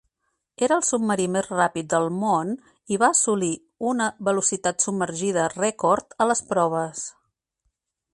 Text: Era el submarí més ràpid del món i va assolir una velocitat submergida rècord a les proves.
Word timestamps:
Era 0.67 0.75
el 0.79 0.85
submarí 0.85 1.25
més 1.33 1.49
ràpid 1.49 1.91
del 1.91 2.07
món 2.21 2.55
i 2.95 2.97
va 3.03 3.09
assolir 3.17 3.51
una 3.91 4.07
velocitat 4.31 4.87
submergida 4.87 5.47
rècord 5.53 6.17
a 6.25 6.29
les 6.33 6.43
proves. 6.53 7.05